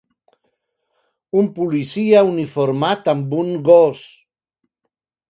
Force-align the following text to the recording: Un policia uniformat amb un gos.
Un 1.41 1.49
policia 1.59 2.23
uniformat 2.29 3.11
amb 3.13 3.37
un 3.43 3.53
gos. 3.69 4.03